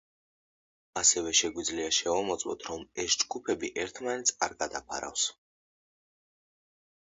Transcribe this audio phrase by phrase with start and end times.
[1.01, 5.29] ასევე შეგვიძლია შევამოწმოთ რომ ეს ჯგუფები ერთმანეთს არ გადაფარავს.